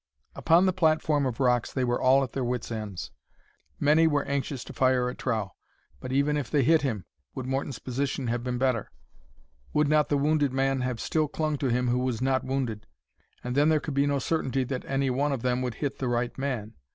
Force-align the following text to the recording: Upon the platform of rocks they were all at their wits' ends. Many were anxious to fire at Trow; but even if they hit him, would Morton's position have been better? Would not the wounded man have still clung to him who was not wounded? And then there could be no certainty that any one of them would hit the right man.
Upon 0.35 0.65
the 0.65 0.73
platform 0.73 1.27
of 1.27 1.39
rocks 1.39 1.71
they 1.71 1.83
were 1.83 2.01
all 2.01 2.23
at 2.23 2.31
their 2.31 2.43
wits' 2.43 2.71
ends. 2.71 3.11
Many 3.79 4.07
were 4.07 4.25
anxious 4.25 4.63
to 4.63 4.73
fire 4.73 5.07
at 5.11 5.19
Trow; 5.19 5.51
but 5.99 6.11
even 6.11 6.37
if 6.37 6.49
they 6.49 6.63
hit 6.63 6.81
him, 6.81 7.05
would 7.35 7.45
Morton's 7.45 7.77
position 7.77 8.25
have 8.25 8.43
been 8.43 8.57
better? 8.57 8.89
Would 9.73 9.87
not 9.87 10.09
the 10.09 10.17
wounded 10.17 10.53
man 10.53 10.81
have 10.81 10.99
still 10.99 11.27
clung 11.27 11.55
to 11.59 11.67
him 11.67 11.89
who 11.89 11.99
was 11.99 12.19
not 12.19 12.43
wounded? 12.43 12.87
And 13.43 13.53
then 13.55 13.69
there 13.69 13.79
could 13.79 13.93
be 13.93 14.07
no 14.07 14.17
certainty 14.17 14.63
that 14.63 14.85
any 14.85 15.11
one 15.11 15.31
of 15.31 15.43
them 15.43 15.61
would 15.61 15.75
hit 15.75 15.99
the 15.99 16.07
right 16.09 16.35
man. 16.35 16.73